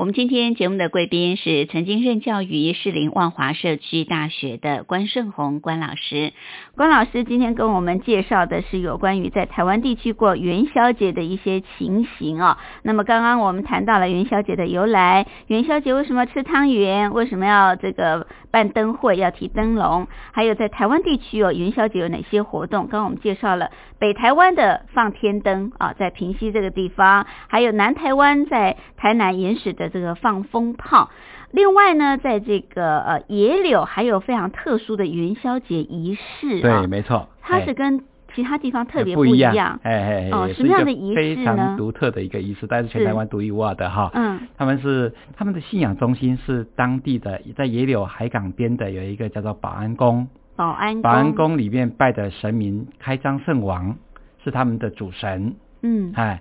[0.00, 6.32] 我们今天节目的贵宾是曾经任教于士林万华社区大学的关胜宏关老师。
[6.74, 12.56] 关老师今天跟我们介绍的是有关于在台湾地区过元宵节的一些情形哦。
[12.82, 22.84] 那么刚刚我们谈到了元宵节的由来，元宵节为什么吃汤圆，为什么要这个办灯会，要提灯笼，还有在台湾地区哦元宵节有哪些活动？
[22.84, 29.89] 刚刚我们介绍了北台湾的放天灯啊，在平溪这个地方，还有南台湾在台南盐史的。
[29.90, 31.10] 这个放风炮，
[31.50, 44.10] 另外呢，在这个呃野柳还有非常特殊的元宵节仪式对，没错，它是跟其他地方特别不一样，哎哎，哦，什么样的仪式非常独特的一个仪式，但是全台湾独一无二的哈。
[44.14, 53.96] 嗯，他们是他们的信仰中心是当地的，在野柳海港边的有一个叫做保安宫，保安保安宫里面拜的神明开张圣王
[54.44, 56.40] 是他们的主神，嗯，哎。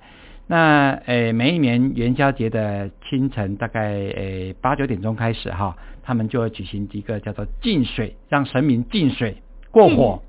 [0.51, 10.23] 那诶，每一年元宵节的清晨，大概诶八九点钟开始哈，他们就会举行一个叫做进水，让神明进水过火。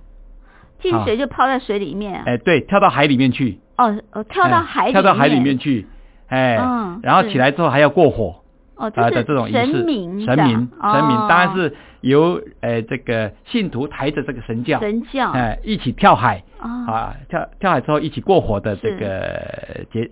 [0.78, 2.22] 进水就泡在水里面。
[2.24, 3.60] 哎，对，跳到海里面去。
[3.78, 5.86] 哦哦，跳到海里跳到海里面去，
[6.28, 6.56] 哎，
[7.02, 8.39] 然后起来之后还要过火。
[8.80, 9.66] 哦，的这种仪式。
[9.66, 16.42] 神明，神明，神明，当然是由呃这个信徒抬着这个神教，神教，哎，一起跳海。
[16.60, 20.10] 啊，跳跳海之后一起过火的这个节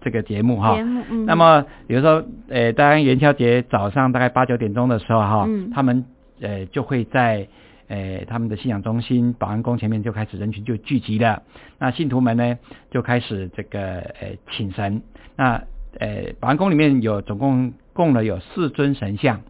[0.00, 0.78] 这个节目哈，
[1.26, 6.04] 那么比如说，呃，当元宵节早上大概八九点钟的时候哈，他们
[6.40, 7.48] 呃就会在
[7.88, 11.42] 呃他们的信仰中心保安宫前面就开始人群就聚集了，
[11.80, 12.56] 那信徒们呢
[12.92, 15.02] 就开始这个呃请神，
[15.34, 15.60] 那
[15.98, 19.42] 呃保安宫里面有总共供了有四尊神像，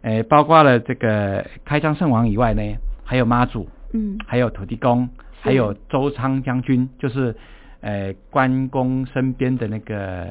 [0.00, 2.62] 呃包括了这个开张圣王以外呢，
[3.04, 5.08] 还有妈祖，嗯，还有土地公。
[5.44, 7.34] 还有周仓将军，就是
[7.80, 10.28] 呃关公身边的那个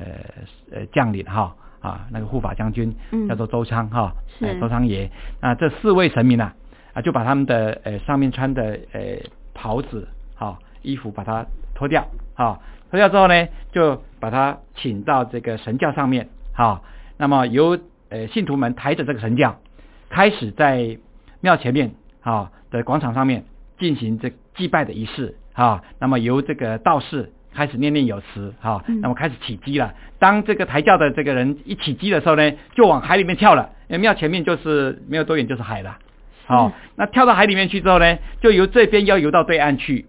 [0.71, 2.95] 呃将领哈啊，那个护法将军
[3.27, 4.15] 叫做周仓哈，
[4.61, 5.11] 周仓爷。
[5.41, 6.55] 那这四位神明啊
[6.93, 9.01] 啊，就把他们的呃上面穿的呃
[9.53, 11.45] 袍子哈衣服把它
[11.75, 16.81] 脱掉哈，脱掉之后呢，就把他请到这个神教上面哈。
[17.21, 17.77] 那么由
[18.09, 19.61] 呃信徒们抬着这个神教，
[20.09, 20.97] 开始在
[21.39, 21.91] 庙前面
[22.21, 23.45] 啊的广场上面。
[23.81, 29.95] 进行这祭拜的仪式啊，那么由这个道士开始念念有词哈，那么开始起机了。
[30.19, 35.97] 当这个抬轿的这个人一起机的时候呢，就往海里面跳了，因为庙前面就是没有多远就是海了。
[36.45, 40.05] 好，那跳到海里面去之后呢，就由这边要游到对岸去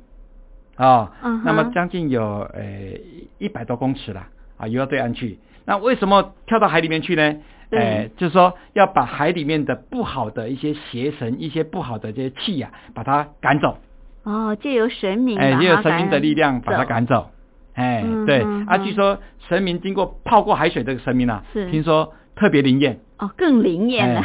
[0.76, 1.10] 啊，
[1.46, 2.62] 那么将近有呃
[3.38, 4.26] 一百多公尺了
[4.58, 5.38] 啊，游到对岸去。
[5.66, 7.36] 那为什么跳到海里面去呢？
[7.70, 13.78] 哎，就是说要把海里面的不好的一些邪神、一些不好的这些气呀，把它赶走。
[14.24, 17.30] 哦，借由神明，哎，借由神明的力量把它赶走。
[17.74, 23.00] 哎，对啊，据说神明经过泡过海水这个神明啊，是听说特别灵验。
[23.18, 24.22] 哦，更灵验了。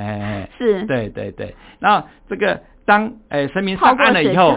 [0.56, 0.86] 是。
[0.86, 4.56] 对对对，然后这个当哎神明上岸了以后，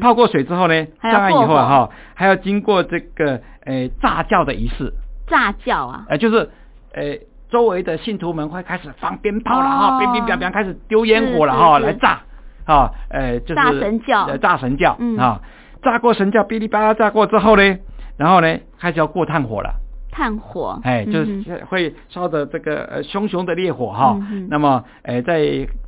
[0.00, 4.92] 泡过水之后呢，上岸以后哈，还要经过这个哎炸教的仪式。
[5.28, 6.06] 炸叫啊？
[6.08, 6.50] 呃，就是
[6.94, 7.18] 呃。
[7.50, 12.20] 周围的信徒们会开始放鞭炮了哈，鞭鞭鞭鞭开始丢烟火了哈，来炸，
[12.66, 15.40] 啊，呃，就是炸神教，炸神教啊，
[15.82, 17.78] 炸过神教，哔哩吧啦炸过之后呢，
[18.18, 19.76] 然后呢，开始要过炭火了，
[20.12, 24.20] 炭火，哎，就是会烧的这个呃熊熊的烈火哈，
[24.50, 25.40] 那么，哎，在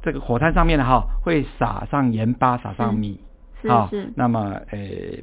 [0.03, 3.21] 这个火炭上面呢哈，会撒上盐巴，撒上米。
[3.69, 4.79] 好，那么呃，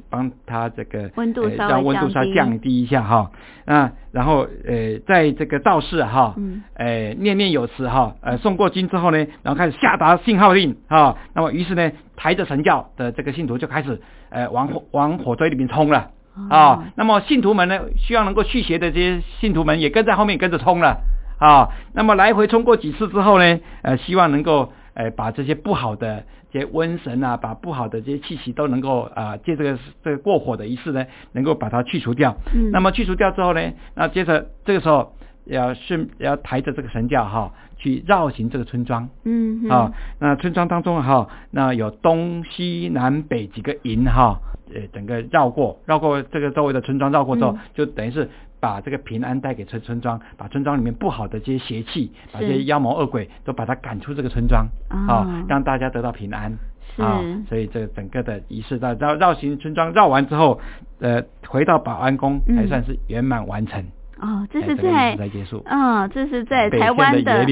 [0.08, 3.30] 帮他这个温度稍让温度稍微降低一下哈，
[3.66, 16.10] 那然后呃，在这个道士哈，嗯，呃，念念有词哈，呃，诵过经之后呢，然后开始下达信号令哈，那么于是呢，抬着神教的这个信徒就开始呃往火往火堆里面冲了
[16.50, 20.98] 啊，那么信徒们呢，希望能够续邪的这些信徒们也跟在后面跟着冲了
[21.40, 26.22] 啊，那么来回冲过几次之后呢，呃，希望能够呃把这些不好的。
[26.50, 32.34] 这些瘟神啊，把不好的这些气息都能够啊，借这个这个过火的仪式呢，能够把它去除掉。
[32.54, 32.70] 嗯。
[32.70, 33.60] 那么去除掉之后呢，
[33.94, 35.12] 那接着这个时候
[35.44, 39.06] 要顺要抬着这个神轿哈，去绕行这个村庄。
[39.24, 44.40] 嗯哼啊，那村庄当中哈，那有东西南北几个营哈，
[44.74, 48.30] 呃，整个绕过绕过这个周围的村庄，绕过之后，嗯就等于是
[48.60, 56.52] 把这个平安带给村村庄，把村庄里面不好的这些邪气，把这些妖魔恶鬼都把它赶出这个村庄哦啊，让大家得到平安。
[56.96, 60.58] 是啊，所以这整个的仪式到绕绕行村庄绕完之后，
[61.00, 63.84] 呃，回到保安宫嗯才算是圆满完成。
[64.20, 65.62] 哦，这是在式才结束。
[65.64, 67.46] 嗯，这是在台湾的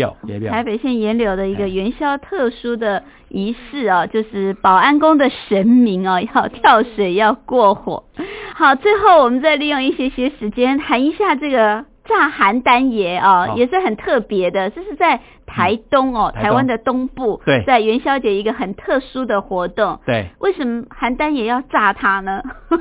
[0.51, 8.05] 台北县野柳的一个哎元宵特殊的仪式哦，就是保安宫的神明哦，要 跳水要过火。
[8.55, 15.21] 好，最后我们再利用一些些时间谈一下这个炸邯郸爷哦，也是很特别的，这是在
[15.57, 17.65] 台东哦，台湾的东部，对。
[17.67, 19.99] 在元宵节一个很特殊的活动。
[20.05, 22.43] 对，为什么邯郸也要炸它呢？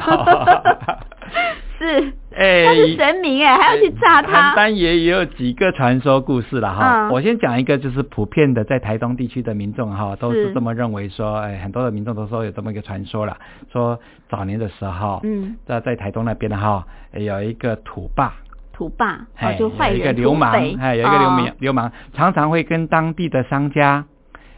[1.80, 2.66] 是，哎。
[2.66, 4.54] 他是神明哎，还要去炸他。
[4.54, 7.08] 邯郸爷也有几个传说故事了哈。
[7.08, 7.10] 嗯。
[7.12, 13.38] 我先讲一个，就是普遍的在台东地区的民众哈，都是是这么认为说，哎，很多的民众都说有这么一个传说了，
[13.72, 13.98] 说
[14.30, 18.34] 早年的时候，嗯，在在台东那边的哈，哎有一个土霸，
[18.76, 24.06] 土霸哦哎，，就坏人有一个流氓哎，有一个流氓哦流氓，常常会跟当地的商家，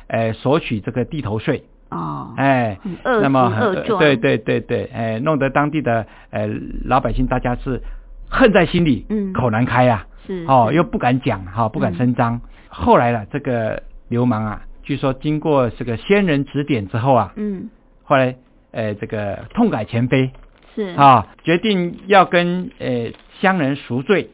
[0.07, 1.63] 哎，索取这个地头税。
[1.89, 3.53] 哦，哎那么
[3.99, 6.47] 对对对对，哎，弄得当地的呃
[6.83, 7.81] 老百姓大家是
[8.27, 9.31] 恨在心里，嗯。
[9.33, 12.41] 口难开呀、是哦，又不敢讲哈、不敢嗯声张。
[12.67, 17.69] 后来呢，这个流氓啊，据说经过这个仙人指点之后啊，嗯。
[18.03, 18.35] 后来
[18.71, 20.31] 呃这个痛改前非
[20.77, 23.11] 是啊，决定要跟呃
[23.41, 24.29] 乡人赎罪。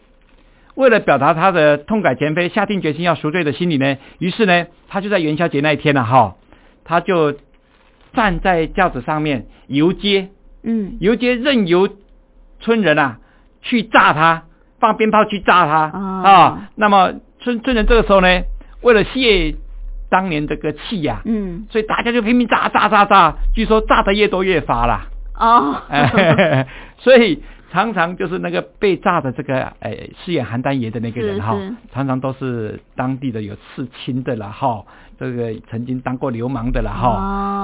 [0.76, 6.36] 为了表达他的痛改前非、下定决心要赎罪的心理呢，于是呢，他就在元宵节那一天呢、哈，
[6.84, 7.36] 他就
[8.14, 10.30] 站在轿子上面游街，
[10.64, 11.88] 嗯游街任由
[12.60, 13.20] 村人啊
[13.62, 14.44] 去炸他，
[14.80, 16.70] 放鞭炮去炸他、哦啊。
[16.76, 18.42] 那么村村人这个时候呢，
[18.82, 19.56] 为了泄
[20.10, 25.08] 当年这个气呀、嗯所以大家就拼命炸炸炸炸，据说炸的越多越发啦。
[25.40, 26.68] 哦哎，
[27.00, 31.54] 所以常常就是那个被炸的这个哎饰演邯郸爷的那个人哈
[31.92, 34.86] 常常都是当地的有刺青的了哈，
[35.20, 37.18] 这个曾经当过流氓的了哈，哦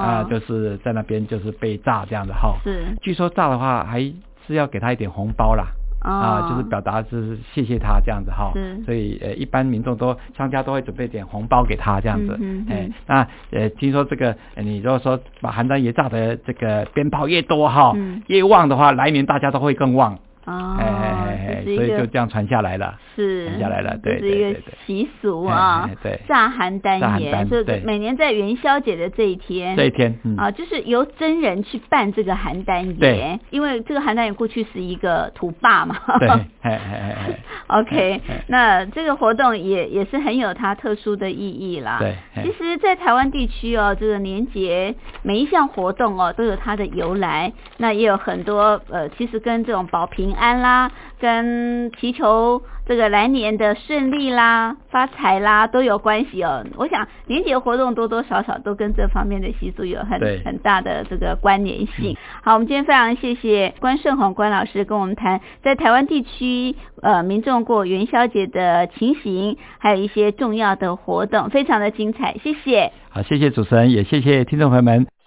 [0.04, 2.56] 啊、就是在那边就是被炸这样的哈。
[2.64, 4.00] 是据说炸的话还
[4.46, 5.66] 是要给他一点红包啦。
[6.00, 8.50] 啊，就是哦表达就是谢谢他这样子哈。
[8.54, 12.36] 是，所以呃一般民众都商家都会准备点红包给他这样子。
[12.40, 27.82] 嗯，哼哎，那呃听说这个呃你如果说把邯郸爷炸的这个鞭炮越多哈嗯，越旺的话，来年大家都会更旺，哦哎哎哎，哎所以就这样传下来了，是传下来了对这是一个习俗啊对，炸邯郸爷，所以郸对。
[27.84, 35.96] 每年在元宵节的这一天，这一天，嗯，啊，就是由真人去办这个邯郸爷，因为这个邯郸爷过去是一个土霸嘛。
[36.18, 37.38] 对，哎哎哎哎，
[37.80, 41.98] OK，那这个活动也也是很有它特殊的意义啦。
[42.00, 42.42] 对哎。
[42.42, 56.64] 其实，在台湾地区哦，这个年节每一项活动哦都有它的由来，那也有很多呃，其实跟这种保平安啦，跟祈求这个来年的顺利啦、发财啦都有关系哦。
[56.76, 62.16] 我想年节活动多多少少都跟这方面的习俗有很很大的这个关联性。
[62.42, 72.90] 好，我们今天非常谢谢关胜宏关老师跟我们谈在台湾地区呃民众过元宵节的情形，还有一些重要的活动，非常的精彩，谢谢。
[73.10, 75.19] 好，谢谢主持人，也谢谢听众朋友们。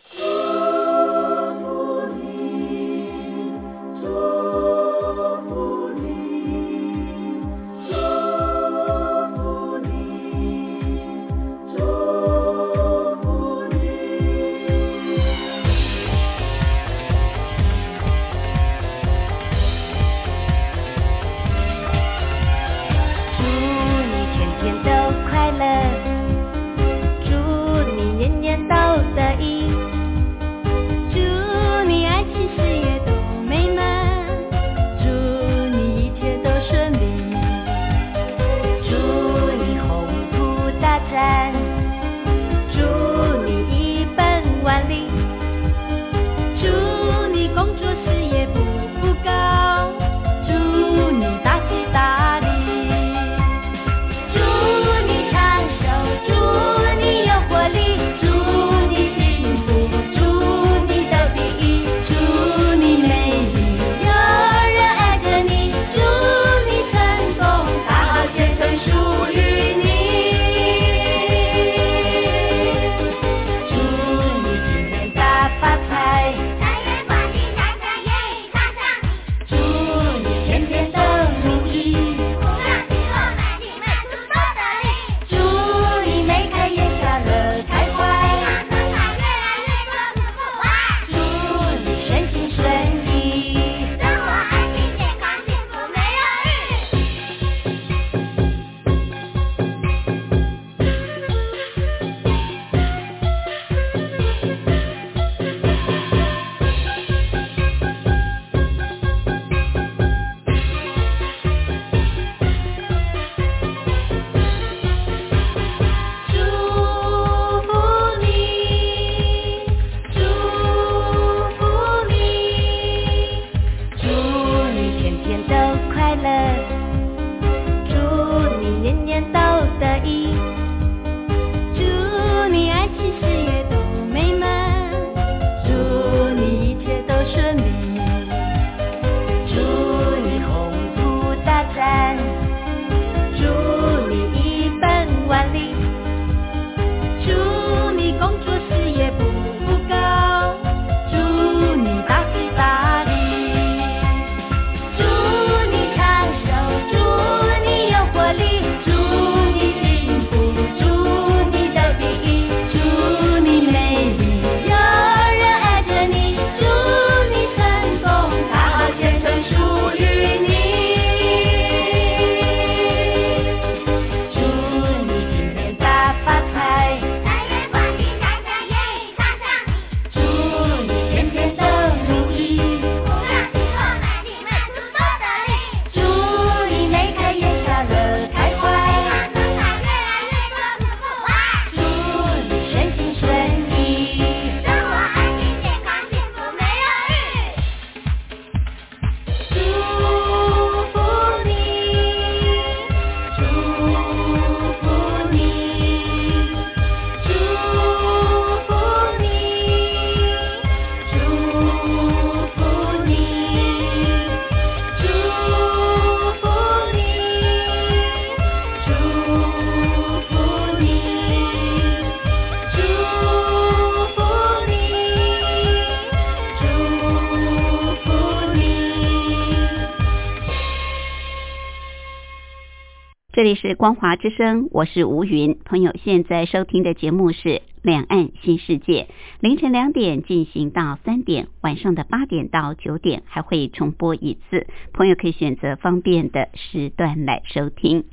[233.33, 235.57] 这里是光华之声，我是吴云。
[235.65, 237.49] 朋友现在收听的节目是
[237.81, 239.07] 《两岸新世界》，
[239.39, 244.67] 凌晨两点进行到三点，晚上的八点到九点还会重播一次。
[244.93, 248.03] 朋友可以选择方便的时段来收听。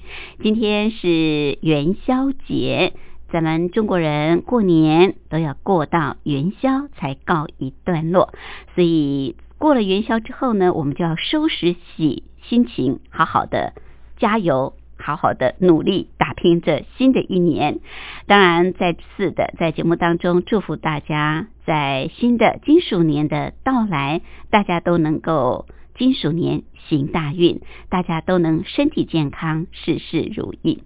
[0.43, 2.95] 今天是元宵节，
[3.31, 8.33] 咱们中国人过年都要过到元宵才告一段落，
[8.75, 13.75] 所以过了元宵之后呢，我们就要收拾起心情，好好的
[14.16, 14.73] 加油。
[15.01, 17.80] 好好的努力打拼着新的一年，
[18.26, 24.20] 当然再次的在节目当中祝福大家，在新的金鼠年的到来，
[24.51, 30.82] 大家都能够金鼠年行大运，大家都能身体健康，事事如意。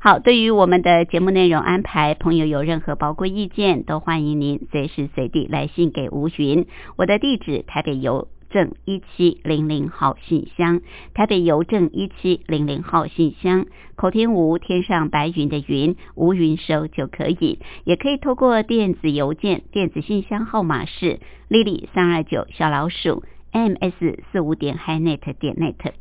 [0.00, 6.66] 好，对于我们的节目内容安排，朋友有任何宝贵意见，都欢迎您随时随地来信给吴云，
[6.96, 8.28] 我的地址台北邮。
[8.54, 10.80] 正一七零零号信箱，
[11.12, 21.18] 台北邮政一七零零号信箱，口天吴天上白云的云，吴云收就可以，也可以透过电子邮件，电子信箱号码是
[21.50, 25.92] lily 三二九小老鼠 ms 四五点 hinet 点 net。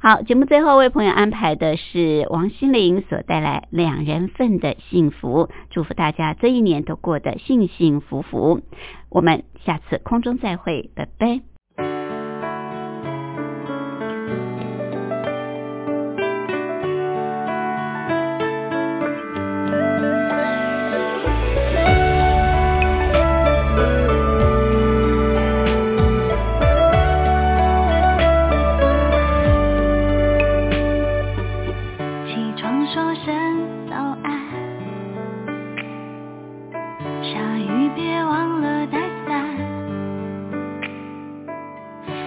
[0.00, 8.62] 好，节目最后为朋友安排的是王心凌所带来两人份的幸福，祝福大家这一年都过得幸幸福福。
[9.08, 11.57] 我们下次空中再会，拜拜。
[33.28, 33.36] 等
[33.90, 34.40] 早安
[37.22, 39.54] 下雨别忘了带伞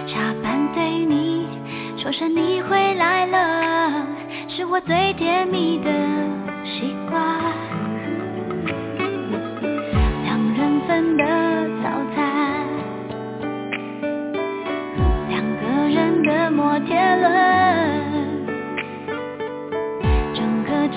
[0.06, 1.48] 下班对你
[2.00, 4.06] 说声你回来了
[4.48, 5.90] 是我最甜蜜的
[6.64, 7.20] 习惯。
[10.22, 11.31] 两人份的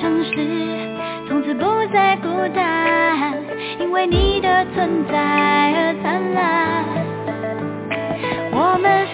[0.06, 0.38] 城市
[1.28, 3.44] 从此不再孤单
[3.80, 6.86] 因为你的存在而灿烂。
[8.52, 9.08] 我们